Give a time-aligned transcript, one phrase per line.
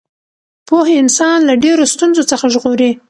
[0.67, 2.91] پوهه انسان له ډېرو ستونزو څخه ژغوري.